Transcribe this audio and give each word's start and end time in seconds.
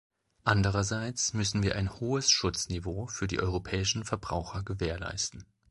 Andererseits 0.45 1.35
müssen 1.35 1.61
wir 1.61 1.75
ein 1.75 1.99
hohes 1.99 2.31
Schutzniveau 2.31 3.05
für 3.05 3.27
die 3.27 3.39
europäischen 3.39 4.03
Verbraucher 4.03 4.63
gewährleisten. 4.63 5.45